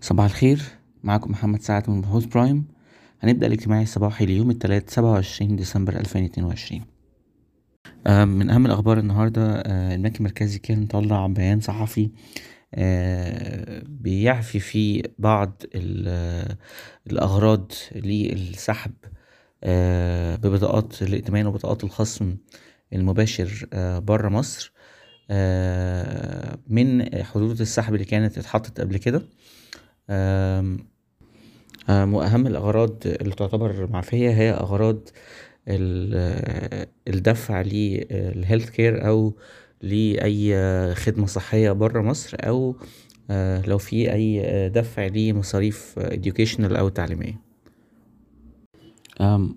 صباح 0.00 0.24
الخير. 0.24 0.62
معكم 1.02 1.30
محمد 1.30 1.62
سعد 1.62 1.90
من 1.90 2.00
بحوث 2.00 2.24
برايم. 2.24 2.64
هنبدأ 3.20 3.46
الاجتماعي 3.46 3.82
الصباحي 3.82 4.26
ليوم 4.26 4.58
سبعة 4.86 5.10
وعشرين 5.10 5.56
ديسمبر 5.56 5.96
ألفين 5.96 6.24
اتنين 6.24 6.46
وعشرين. 6.46 6.84
من 8.06 8.50
أهم 8.50 8.66
الأخبار 8.66 8.98
النهاردة 8.98 9.54
آه، 9.56 9.94
البنك 9.94 10.16
المركزي 10.16 10.58
كان 10.58 10.86
طلع 10.86 11.26
بيان 11.26 11.60
صحفي 11.60 12.10
آه، 12.74 13.82
بيعفي 13.86 14.60
فيه 14.60 15.02
بعض 15.18 15.62
الأغراض 17.06 17.72
للسحب 17.94 18.92
آه، 19.64 20.36
ببطاقات 20.36 21.02
الائتمان 21.02 21.46
وبطاقات 21.46 21.84
الخصم 21.84 22.36
المباشر 22.92 23.68
برا 23.98 24.28
مصر 24.28 24.72
من 26.68 27.22
حدود 27.24 27.60
السحب 27.60 27.94
اللي 27.94 28.04
كانت 28.04 28.38
اتحطت 28.38 28.80
قبل 28.80 28.96
كده. 28.96 29.22
وأهم 31.88 32.46
الأغراض 32.46 32.96
اللي 33.06 33.34
تعتبر 33.34 33.88
معفية 33.90 34.30
هي 34.30 34.50
أغراض 34.50 35.08
الدفع 37.08 37.62
لل 37.62 37.89
health 37.89 38.70
care 38.70 39.06
أو 39.06 39.34
لأي 39.82 40.54
خدمة 40.94 41.26
صحية 41.26 41.72
برا 41.72 42.02
مصر 42.02 42.36
أو 42.40 42.76
لو 43.66 43.78
في 43.78 44.12
أي 44.12 44.68
دفع 44.68 45.06
لمصاريف 45.06 45.98
educational 45.98 46.78
أو 46.78 46.88
تعليمية. 46.88 47.40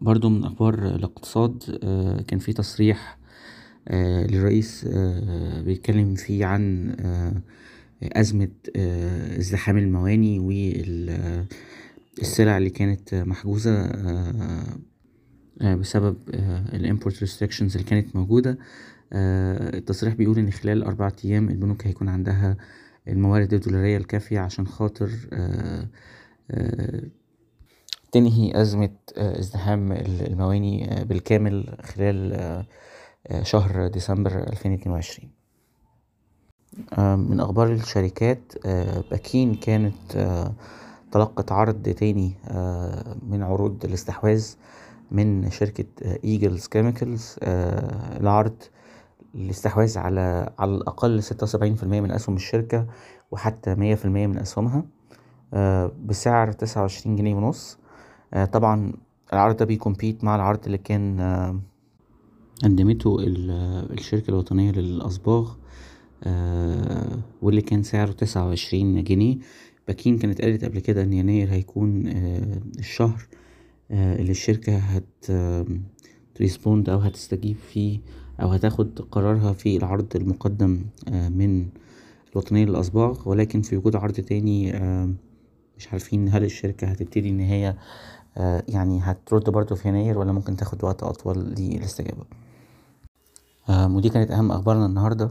برضو 0.00 0.28
من 0.28 0.44
أخبار 0.44 0.74
الاقتصاد 0.74 1.78
كان 2.28 2.38
في 2.38 2.52
تصريح 2.52 3.18
للرئيس 3.90 4.88
بيتكلم 5.64 6.14
فيه 6.14 6.44
عن 6.46 6.96
أزمة 8.02 8.48
ازدحام 9.38 9.78
المواني 9.78 10.38
والسلع 12.18 12.58
اللي 12.58 12.70
كانت 12.70 13.14
محجوزة 13.14 13.86
بسبب 15.60 16.16
ال 16.74 16.81
import 16.81 17.20
restrictions 17.20 17.76
اللي 17.76 17.88
كانت 17.88 18.16
موجودة. 18.16 18.58
التصريح 19.12 20.14
بيقول 20.14 20.38
إن 20.38 20.50
خلال 20.50 20.84
اربعة 20.84 21.16
أيام 21.24 21.48
البنوك 21.48 21.86
هيكون 21.86 22.08
عندها 22.08 22.56
الموارد 23.08 23.54
الدولارية 23.54 23.96
الكافية 23.96 24.38
عشان 24.40 24.66
خاطر 24.66 25.10
تنهي 28.12 28.60
أزمة 28.62 28.90
ازدحام 29.16 29.92
المواني 29.92 31.04
بالكامل 31.04 31.76
خلال 31.82 32.64
شهر 33.42 33.86
ديسمبر 33.88 34.48
ألفين 34.48 34.72
اتنين 34.72 34.94
وعشرين. 34.94 35.41
من 36.98 37.40
أخبار 37.40 37.72
الشركات 37.72 38.52
باكين 39.10 39.54
كانت 39.54 39.94
تلقت 41.12 41.52
عرض 41.52 41.82
تاني 41.82 42.32
من 43.28 43.42
عروض 43.42 43.84
الاستحواذ 43.84 44.46
من 45.10 45.50
شركة 45.50 45.84
ايجلز 46.24 46.66
كيميكلز 46.66 47.36
العرض 48.20 48.54
الاستحواذ 49.34 49.98
على 49.98 50.50
على 50.58 50.70
الأقل 50.74 51.22
ستة 51.22 51.44
وسبعين 51.44 51.74
في 51.74 51.82
المية 51.82 52.00
من 52.00 52.10
أسهم 52.10 52.36
الشركة 52.36 52.86
وحتى 53.30 53.74
مية 53.74 53.94
في 53.94 54.04
المية 54.04 54.26
من 54.26 54.38
أسهمها 54.38 54.84
بسعر 56.06 56.52
تسعة 56.52 56.80
وعشرين 56.80 57.16
جنيه 57.16 57.34
ونص. 57.34 57.78
طبعا 58.52 58.92
العرض 59.32 59.56
ده 59.56 59.64
بيكمبيت 59.64 60.24
مع 60.24 60.36
العرض 60.36 60.60
اللي 60.66 60.78
كان 60.78 61.20
قدمته 62.64 63.16
الشركة 63.20 64.30
الوطنية 64.30 64.70
للأصباغ. 64.72 65.52
واللي 67.42 67.60
كان 67.62 67.82
سعره 67.82 68.12
تسعة 68.12 68.46
وعشرين 68.46 69.04
جنيه. 69.04 69.36
باكين 69.88 70.18
كانت 70.18 70.40
قالت 70.40 70.64
قبل 70.64 70.80
كده 70.80 71.02
إن 71.02 71.12
يناير 71.12 71.52
هيكون 71.52 72.06
الشهر 72.78 73.26
اللي 73.90 74.30
الشركة 74.30 74.76
هت 74.76 75.32
تريسبوند 76.34 76.88
أو 76.88 76.98
هتستجيب 76.98 77.56
فيه 77.56 78.00
أو 78.42 78.48
هتاخد 78.48 78.98
قرارها 79.10 79.52
في 79.52 79.76
العرض 79.76 80.06
المقدم 80.14 80.84
من 81.12 81.66
الوطنية 82.32 82.64
للأصباغ 82.64 83.28
ولكن 83.28 83.62
في 83.62 83.76
وجود 83.76 83.96
عرض 83.96 84.14
تاني 84.14 84.72
مش 85.78 85.88
عارفين 85.92 86.28
هل 86.28 86.44
الشركة 86.44 86.86
هتبتدي 86.86 87.28
إن 87.28 87.40
هي 87.40 87.76
يعني 88.68 89.00
هترد 89.02 89.50
برضه 89.50 89.74
في 89.74 89.88
يناير 89.88 90.18
ولا 90.18 90.32
ممكن 90.32 90.56
تاخد 90.56 90.84
وقت 90.84 91.02
أطول 91.02 91.38
للاستجابة. 91.58 92.24
ودي 93.70 94.08
كانت 94.08 94.30
أهم 94.30 94.52
أخبارنا 94.52 94.86
النهاردة. 94.86 95.30